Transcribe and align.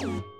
you. 0.00 0.39